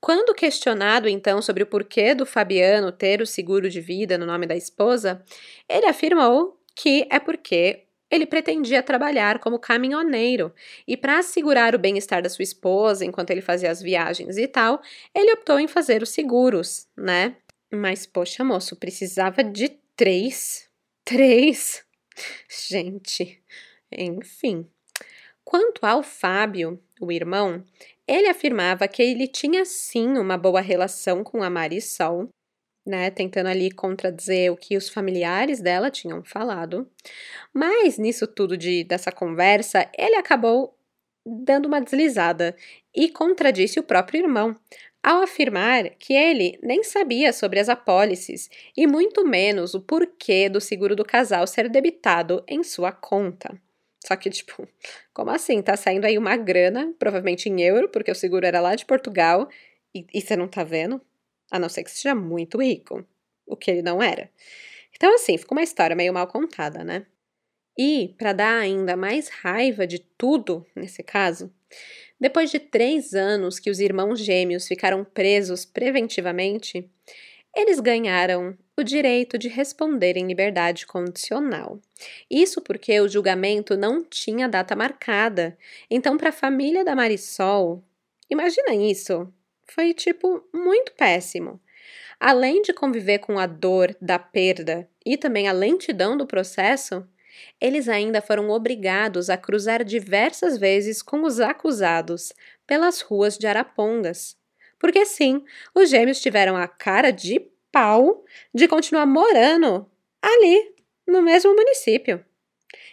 [0.00, 4.46] Quando questionado então sobre o porquê do Fabiano ter o seguro de vida no nome
[4.46, 5.22] da esposa,
[5.68, 7.85] ele afirmou que é porque
[8.16, 10.52] ele pretendia trabalhar como caminhoneiro
[10.86, 14.80] e, para assegurar o bem-estar da sua esposa enquanto ele fazia as viagens e tal,
[15.14, 17.36] ele optou em fazer os seguros, né?
[17.72, 20.68] Mas, poxa, moço, precisava de três?
[21.04, 21.84] Três?
[22.68, 23.42] Gente,
[23.92, 24.66] enfim.
[25.44, 27.64] Quanto ao Fábio, o irmão,
[28.06, 32.28] ele afirmava que ele tinha sim uma boa relação com a Marisol,
[32.86, 36.88] né, tentando ali contradizer o que os familiares dela tinham falado.
[37.52, 40.76] Mas nisso tudo de dessa conversa, ele acabou
[41.26, 42.54] dando uma deslizada
[42.94, 44.56] e contradisse o próprio irmão,
[45.02, 50.60] ao afirmar que ele nem sabia sobre as apólices e muito menos o porquê do
[50.60, 53.56] seguro do casal ser debitado em sua conta.
[54.04, 54.68] Só que, tipo,
[55.12, 55.60] como assim?
[55.62, 59.48] Tá saindo aí uma grana, provavelmente em euro, porque o seguro era lá de Portugal,
[59.94, 61.00] e, e você não tá vendo?
[61.50, 63.04] A não ser que seja muito rico,
[63.46, 64.30] o que ele não era.
[64.94, 67.06] Então, assim, ficou uma história meio mal contada, né?
[67.78, 71.52] E, para dar ainda mais raiva de tudo nesse caso,
[72.18, 76.90] depois de três anos que os irmãos gêmeos ficaram presos preventivamente,
[77.54, 81.80] eles ganharam o direito de responder em liberdade condicional.
[82.30, 85.56] Isso porque o julgamento não tinha data marcada.
[85.90, 87.82] Então, para a família da Marisol,
[88.30, 89.32] imagina isso,
[89.68, 91.60] foi tipo muito péssimo.
[92.18, 97.06] Além de conviver com a dor da perda e também a lentidão do processo,
[97.60, 102.32] eles ainda foram obrigados a cruzar diversas vezes com os acusados
[102.66, 104.36] pelas ruas de Arapongas.
[104.78, 108.24] Porque sim, os gêmeos tiveram a cara de pau
[108.54, 109.90] de continuar morando
[110.22, 110.74] ali,
[111.06, 112.24] no mesmo município.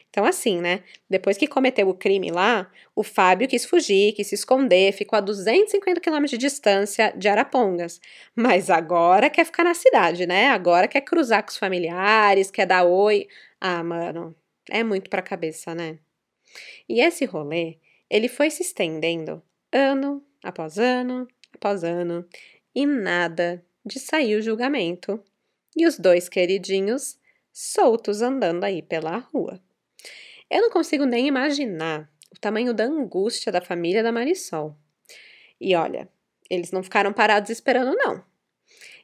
[0.10, 0.84] Então, assim, né?
[1.10, 5.22] Depois que cometeu o crime lá, o Fábio quis fugir, quis se esconder, ficou a
[5.22, 8.00] 250 quilômetros de distância de Arapongas.
[8.36, 10.50] Mas agora quer ficar na cidade, né?
[10.50, 13.28] Agora quer cruzar com os familiares, quer dar oi.
[13.60, 14.36] Ah, mano,
[14.70, 15.98] é muito pra cabeça, né?
[16.88, 17.78] E esse rolê,
[18.10, 19.42] ele foi se estendendo
[19.72, 22.28] ano após ano após ano
[22.76, 25.24] e nada de sair o julgamento
[25.76, 27.18] e os dois queridinhos
[27.52, 29.62] soltos andando aí pela rua.
[30.54, 34.78] Eu não consigo nem imaginar o tamanho da angústia da família da Marisol.
[35.60, 36.08] E olha,
[36.48, 38.24] eles não ficaram parados esperando, não.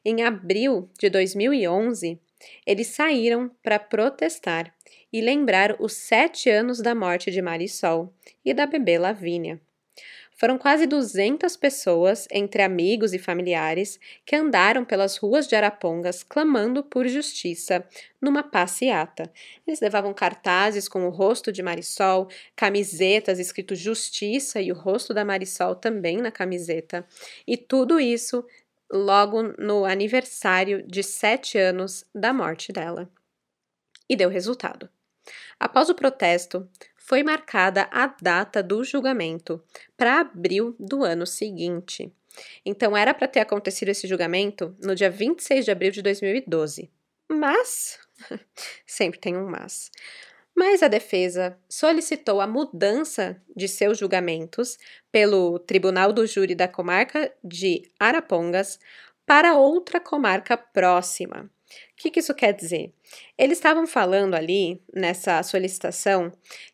[0.06, 2.22] Em abril de 2011,
[2.68, 4.72] eles saíram para protestar
[5.12, 8.14] e lembrar os sete anos da morte de Marisol
[8.46, 9.60] e da bebê Lavínia.
[10.40, 16.82] Foram quase 200 pessoas, entre amigos e familiares, que andaram pelas ruas de Arapongas clamando
[16.82, 17.86] por justiça
[18.22, 19.30] numa passeata.
[19.68, 25.26] Eles levavam cartazes com o rosto de Marisol, camisetas escrito Justiça e o rosto da
[25.26, 27.06] Marisol também na camiseta.
[27.46, 28.46] E tudo isso
[28.90, 33.12] logo no aniversário de sete anos da morte dela.
[34.10, 34.90] E deu resultado.
[35.60, 36.66] Após o protesto,
[37.10, 39.60] foi marcada a data do julgamento
[39.98, 42.14] para abril do ano seguinte.
[42.64, 46.88] Então era para ter acontecido esse julgamento no dia 26 de abril de 2012.
[47.28, 47.98] Mas,
[48.86, 49.90] sempre tem um mas.
[50.56, 54.78] Mas a defesa solicitou a mudança de seus julgamentos
[55.12, 58.80] pelo Tribunal do Júri da comarca de Arapongas
[59.26, 61.50] para outra comarca próxima.
[61.70, 62.92] O que, que isso quer dizer?
[63.38, 66.32] Eles estavam falando ali, nessa solicitação,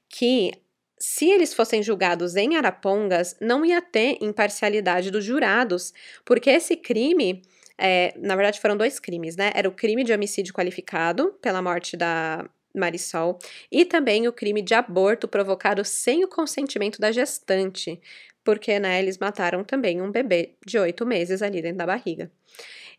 [0.09, 0.51] que
[0.99, 7.41] se eles fossem julgados em Arapongas, não ia ter imparcialidade dos jurados, porque esse crime,
[7.77, 9.51] é, na verdade foram dois crimes, né?
[9.53, 13.37] Era o crime de homicídio qualificado pela morte da Marisol
[13.71, 17.99] e também o crime de aborto provocado sem o consentimento da gestante,
[18.43, 22.31] porque né, eles mataram também um bebê de oito meses ali dentro da barriga.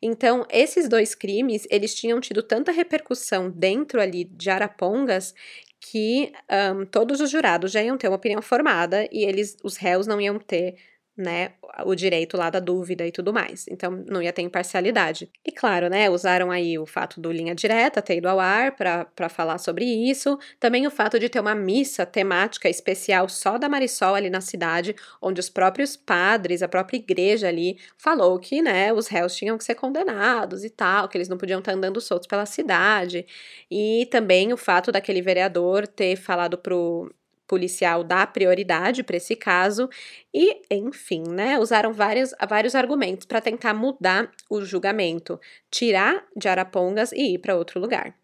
[0.00, 5.34] Então, esses dois crimes, eles tinham tido tanta repercussão dentro ali de Arapongas
[5.80, 6.32] que
[6.74, 10.20] um, todos os jurados já iam ter uma opinião formada e eles, os réus não
[10.20, 10.76] iam ter
[11.16, 11.52] né,
[11.84, 13.66] o direito lá da dúvida e tudo mais.
[13.68, 15.30] Então, não ia ter imparcialidade.
[15.44, 19.28] E claro, né, usaram aí o fato do linha direta ter ido ao ar para
[19.28, 20.38] falar sobre isso.
[20.60, 24.94] Também o fato de ter uma missa temática especial só da Marisol ali na cidade,
[25.20, 29.64] onde os próprios padres, a própria igreja ali, falou que, né, os réus tinham que
[29.64, 33.26] ser condenados e tal, que eles não podiam estar andando soltos pela cidade.
[33.70, 37.10] E também o fato daquele vereador ter falado pro
[37.46, 39.88] policial dá prioridade para esse caso
[40.34, 45.40] e, enfim, né, usaram vários, vários argumentos para tentar mudar o julgamento,
[45.70, 48.14] tirar de Arapongas e ir para outro lugar.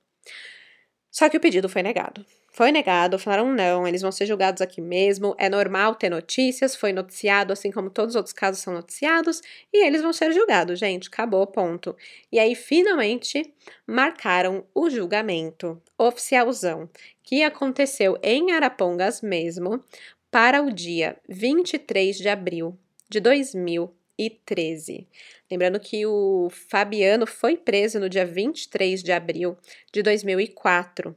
[1.11, 2.25] Só que o pedido foi negado.
[2.55, 6.93] Foi negado, falaram não, eles vão ser julgados aqui mesmo, é normal ter notícias, foi
[6.93, 9.41] noticiado, assim como todos os outros casos são noticiados,
[9.73, 11.97] e eles vão ser julgados, gente, acabou, ponto.
[12.31, 13.51] E aí, finalmente,
[13.87, 16.91] marcaram o julgamento oficialzão,
[17.23, 19.83] que aconteceu em Arapongas mesmo,
[20.31, 22.79] para o dia 23 de abril
[23.09, 25.09] de 2013.
[25.51, 29.57] Lembrando que o Fabiano foi preso no dia 23 de abril
[29.91, 31.17] de 2004.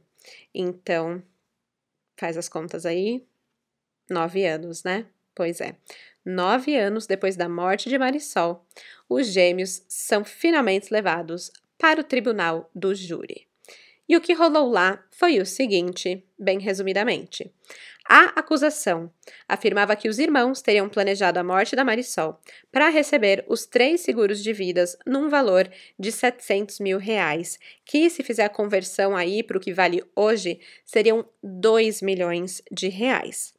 [0.54, 1.22] Então,
[2.16, 3.26] faz as contas aí.
[4.08, 5.06] Nove anos, né?
[5.34, 5.76] Pois é.
[6.24, 8.66] Nove anos depois da morte de Marisol,
[9.08, 13.45] os gêmeos são finalmente levados para o tribunal do júri.
[14.08, 17.52] E o que rolou lá foi o seguinte, bem resumidamente.
[18.08, 19.12] A acusação
[19.48, 22.40] afirmava que os irmãos teriam planejado a morte da Marisol
[22.70, 28.22] para receber os três seguros de vidas num valor de 700 mil reais, que, se
[28.22, 33.52] fizer a conversão aí para o que vale hoje, seriam 2 milhões de reais.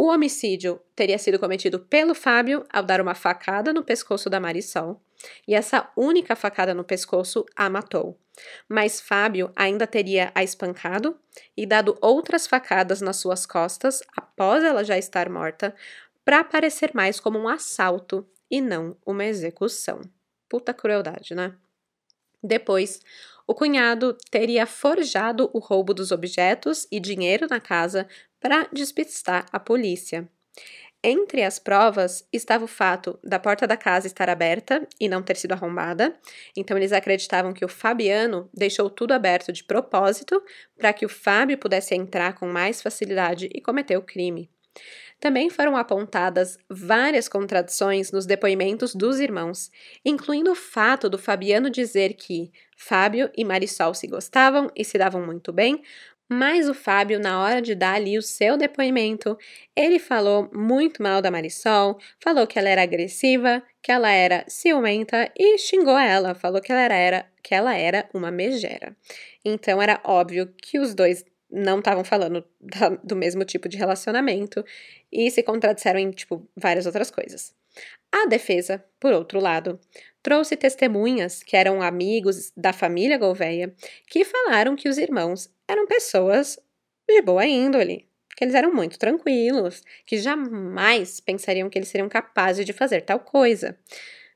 [0.00, 4.98] O homicídio teria sido cometido pelo Fábio ao dar uma facada no pescoço da Marisol,
[5.46, 8.18] e essa única facada no pescoço a matou.
[8.66, 11.20] Mas Fábio ainda teria a espancado
[11.54, 15.76] e dado outras facadas nas suas costas após ela já estar morta,
[16.24, 20.00] para parecer mais como um assalto e não uma execução.
[20.48, 21.54] Puta crueldade, né?
[22.42, 23.02] Depois,
[23.46, 28.08] o cunhado teria forjado o roubo dos objetos e dinheiro na casa
[28.40, 30.28] para despistar a polícia.
[31.02, 35.36] Entre as provas estava o fato da porta da casa estar aberta e não ter
[35.36, 36.14] sido arrombada,
[36.54, 40.42] então eles acreditavam que o Fabiano deixou tudo aberto de propósito
[40.76, 44.50] para que o Fábio pudesse entrar com mais facilidade e cometer o crime.
[45.18, 49.70] Também foram apontadas várias contradições nos depoimentos dos irmãos,
[50.02, 55.24] incluindo o fato do Fabiano dizer que Fábio e Marisol se gostavam e se davam
[55.24, 55.82] muito bem,
[56.32, 59.36] mas o Fábio, na hora de dar ali o seu depoimento,
[59.74, 65.28] ele falou muito mal da Marisol, falou que ela era agressiva, que ela era ciumenta
[65.36, 68.96] e xingou ela, falou que ela era, que ela era uma megera.
[69.44, 74.64] Então era óbvio que os dois não estavam falando da, do mesmo tipo de relacionamento
[75.10, 77.52] e se contradisseram em tipo várias outras coisas.
[78.12, 79.80] A defesa, por outro lado,
[80.22, 83.74] trouxe testemunhas que eram amigos da família Gouveia
[84.06, 86.58] que falaram que os irmãos eram pessoas
[87.08, 92.64] de boa índole, que eles eram muito tranquilos, que jamais pensariam que eles seriam capazes
[92.66, 93.78] de fazer tal coisa.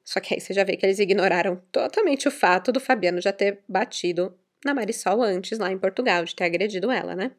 [0.05, 3.33] Só que aí você já vê que eles ignoraram totalmente o fato do Fabiano já
[3.33, 7.33] ter batido na Marisol antes, lá em Portugal, de ter agredido ela, né?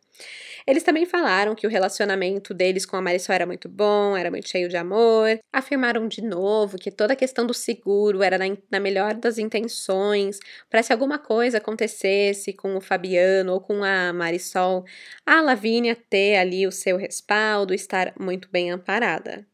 [0.67, 4.49] Eles também falaram que o relacionamento deles com a Marisol era muito bom, era muito
[4.49, 5.39] cheio de amor.
[5.51, 10.39] Afirmaram de novo que toda a questão do seguro era na, na melhor das intenções,
[10.69, 14.86] para se alguma coisa acontecesse com o Fabiano ou com a Marisol,
[15.26, 19.45] a Lavínia ter ali o seu respaldo, estar muito bem amparada.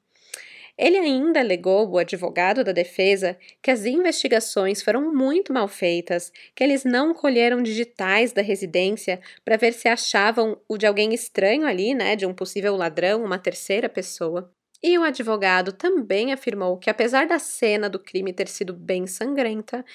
[0.81, 6.63] Ele ainda alegou, o advogado da defesa, que as investigações foram muito mal feitas, que
[6.63, 11.93] eles não colheram digitais da residência para ver se achavam o de alguém estranho ali,
[11.93, 14.51] né, de um possível ladrão, uma terceira pessoa.
[14.81, 19.85] E o advogado também afirmou que, apesar da cena do crime ter sido bem sangrenta,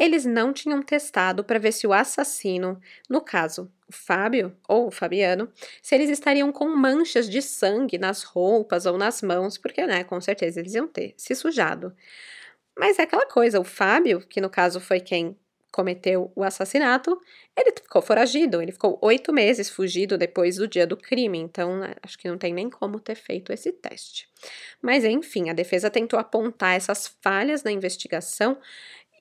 [0.00, 4.90] eles não tinham testado para ver se o assassino, no caso, o Fábio ou o
[4.90, 10.02] Fabiano, se eles estariam com manchas de sangue nas roupas ou nas mãos, porque, né,
[10.02, 11.94] com certeza eles iam ter se sujado.
[12.78, 15.36] Mas é aquela coisa, o Fábio, que no caso foi quem
[15.70, 17.20] cometeu o assassinato,
[17.56, 21.94] ele ficou foragido, ele ficou oito meses fugido depois do dia do crime, então né,
[22.02, 24.28] acho que não tem nem como ter feito esse teste.
[24.82, 28.58] Mas enfim, a defesa tentou apontar essas falhas na investigação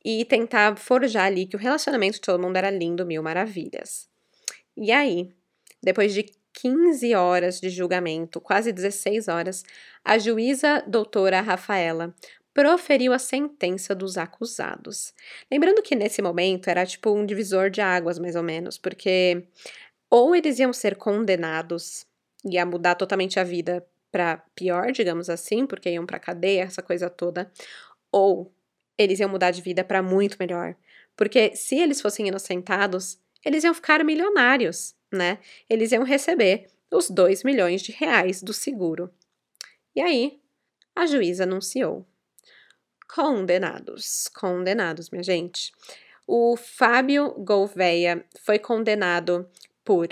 [0.03, 4.07] e tentar forjar ali que o relacionamento de todo mundo era lindo, mil maravilhas.
[4.75, 5.29] E aí,
[5.81, 9.63] depois de 15 horas de julgamento, quase 16 horas,
[10.03, 12.13] a juíza doutora Rafaela
[12.53, 15.13] proferiu a sentença dos acusados.
[15.51, 19.47] Lembrando que nesse momento era tipo um divisor de águas, mais ou menos, porque
[20.09, 22.05] ou eles iam ser condenados,
[22.43, 27.09] ia mudar totalmente a vida para pior, digamos assim, porque iam para cadeia, essa coisa
[27.09, 27.51] toda,
[28.11, 28.51] ou
[28.99, 30.75] eles iam mudar de vida para muito melhor.
[31.15, 35.39] Porque se eles fossem inocentados, eles iam ficar milionários, né?
[35.69, 39.09] Eles iam receber os 2 milhões de reais do seguro.
[39.95, 40.39] E aí,
[40.95, 42.05] a juíza anunciou:
[43.07, 45.71] condenados, condenados, minha gente.
[46.27, 49.49] O Fábio Gouveia foi condenado
[49.83, 50.09] por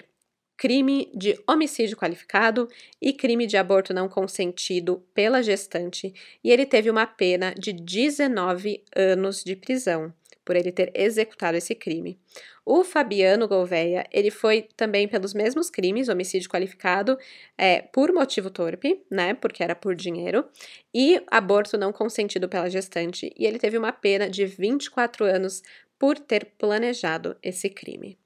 [0.57, 2.67] crime de homicídio qualificado
[3.01, 8.83] e crime de aborto não consentido pela gestante, e ele teve uma pena de 19
[8.95, 12.17] anos de prisão por ele ter executado esse crime.
[12.65, 17.17] O Fabiano Gouveia, ele foi também pelos mesmos crimes, homicídio qualificado,
[17.57, 20.45] é, por motivo torpe, né, porque era por dinheiro,
[20.93, 25.61] e aborto não consentido pela gestante, e ele teve uma pena de 24 anos
[25.99, 28.17] por ter planejado esse crime.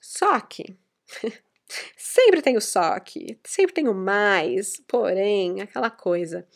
[0.00, 0.64] Só que
[1.96, 6.46] Sempre tem o só que, sempre tem o mais, porém, aquela coisa.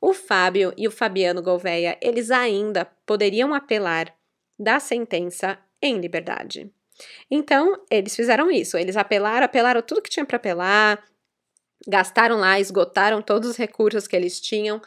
[0.00, 4.14] O Fábio e o Fabiano Gouveia, eles ainda poderiam apelar
[4.58, 6.70] da sentença em liberdade.
[7.30, 11.04] Então, eles fizeram isso, eles apelaram, apelaram tudo que tinha para apelar,
[11.86, 14.80] gastaram lá, esgotaram todos os recursos que eles tinham,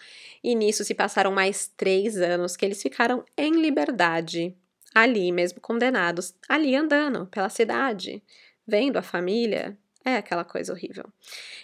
[0.44, 4.56] e nisso se passaram mais três anos que eles ficaram em liberdade,
[4.94, 8.22] ali mesmo condenados, ali andando pela cidade,
[8.68, 11.06] vendo a família, é aquela coisa horrível.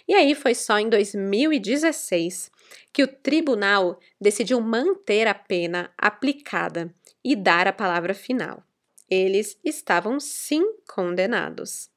[0.06, 2.50] E aí foi só em 2016
[2.92, 6.94] que o tribunal decidiu manter a pena aplicada
[7.24, 8.62] e dar a palavra final.
[9.10, 11.90] Eles estavam sim condenados.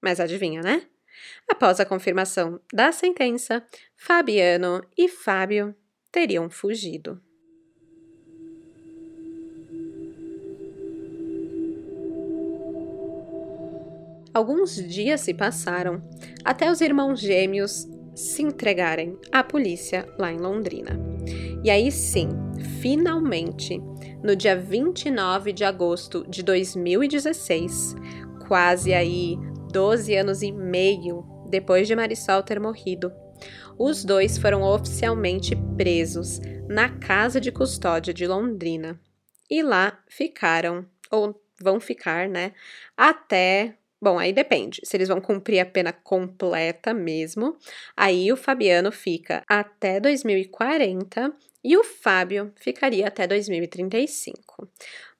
[0.00, 0.86] Mas adivinha, né?
[1.48, 3.64] Após a confirmação da sentença,
[3.96, 5.74] Fabiano e Fábio
[6.10, 7.22] teriam fugido.
[14.34, 16.02] Alguns dias se passaram
[16.44, 20.98] até os irmãos gêmeos se entregarem à polícia lá em Londrina.
[21.62, 22.28] E aí sim,
[22.80, 23.78] finalmente,
[24.22, 27.94] no dia 29 de agosto de 2016,
[28.46, 29.36] quase aí
[29.70, 33.12] 12 anos e meio depois de Marisol ter morrido,
[33.78, 38.98] os dois foram oficialmente presos na casa de custódia de Londrina.
[39.50, 42.52] E lá ficaram, ou vão ficar, né,
[42.96, 44.80] até Bom, aí depende.
[44.84, 47.56] Se eles vão cumprir a pena completa mesmo,
[47.96, 51.32] aí o Fabiano fica até 2040
[51.62, 54.68] e o Fábio ficaria até 2035.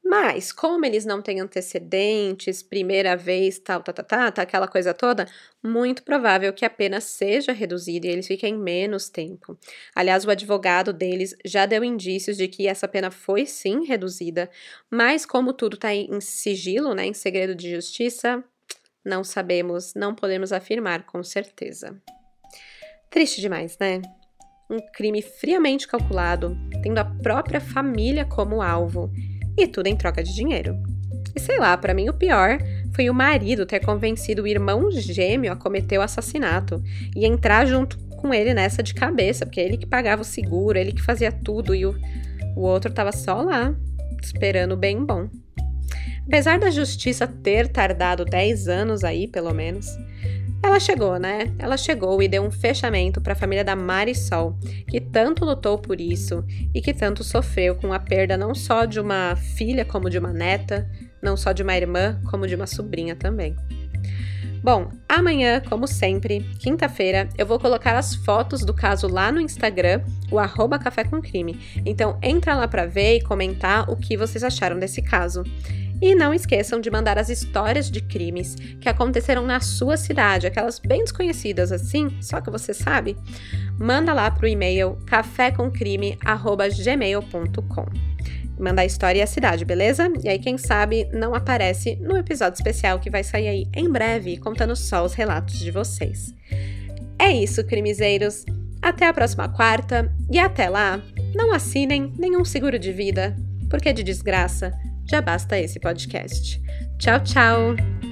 [0.05, 5.28] Mas, como eles não têm antecedentes, primeira vez, tal, tá, tá, tá, aquela coisa toda,
[5.62, 9.57] muito provável que a pena seja reduzida e eles fiquem menos tempo.
[9.95, 14.51] Aliás, o advogado deles já deu indícios de que essa pena foi sim reduzida,
[14.91, 18.43] mas como tudo tá em sigilo, né, em segredo de justiça,
[19.05, 21.96] não sabemos, não podemos afirmar com certeza.
[23.11, 24.00] Triste demais, né?
[24.70, 29.11] Um crime friamente calculado, tendo a própria família como alvo,
[29.59, 30.76] e tudo em troca de dinheiro.
[31.34, 32.59] E sei lá, para mim o pior
[32.94, 36.82] foi o marido ter convencido o irmão gêmeo a cometer o assassinato
[37.16, 40.92] e entrar junto com ele nessa de cabeça, porque ele que pagava o seguro, ele
[40.92, 41.94] que fazia tudo e o,
[42.55, 43.74] o outro tava só lá,
[44.22, 45.28] esperando bem bom.
[46.27, 49.87] Apesar da justiça ter tardado 10 anos aí, pelo menos,
[50.62, 51.53] ela chegou, né?
[51.59, 54.57] Ela chegou e deu um fechamento para a família da Marisol,
[54.89, 59.01] que tanto lutou por isso e que tanto sofreu com a perda não só de
[59.01, 60.89] uma filha, como de uma neta,
[61.20, 63.57] não só de uma irmã, como de uma sobrinha também.
[64.62, 70.03] Bom, amanhã, como sempre, quinta-feira, eu vou colocar as fotos do caso lá no Instagram,
[70.31, 71.59] o arroba Café com Crime.
[71.85, 75.43] Então entra lá para ver e comentar o que vocês acharam desse caso.
[76.03, 80.80] E não esqueçam de mandar as histórias de crimes que aconteceram na sua cidade, aquelas
[80.80, 83.16] bem desconhecidas assim, só que você sabe.
[83.78, 87.86] Manda lá pro e-mail cafécomcrime@gmail.com.
[88.59, 90.12] Manda a história e a cidade, beleza?
[90.24, 94.38] E aí, quem sabe, não aparece no episódio especial que vai sair aí em breve,
[94.38, 96.34] contando só os relatos de vocês.
[97.16, 98.44] É isso, crimezeiros.
[98.82, 101.00] Até a próxima quarta e até lá,
[101.32, 103.36] não assinem nenhum seguro de vida,
[103.70, 104.72] porque de desgraça
[105.11, 106.61] já basta esse podcast.
[106.98, 108.12] Tchau, tchau!